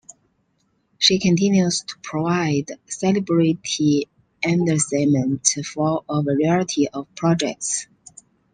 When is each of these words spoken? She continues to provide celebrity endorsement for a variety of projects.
She 0.97 1.19
continues 1.19 1.81
to 1.81 1.95
provide 2.01 2.71
celebrity 2.87 4.07
endorsement 4.43 5.45
for 5.71 6.03
a 6.09 6.23
variety 6.23 6.87
of 6.89 7.05
projects. 7.13 7.85